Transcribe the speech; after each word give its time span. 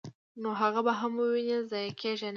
نو 0.41 0.49
هغه 0.61 0.81
به 0.87 0.93
هم 0.99 1.13
وويني، 1.19 1.57
ضائع 1.71 1.91
کيږي 2.01 2.25
نه!!. 2.27 2.29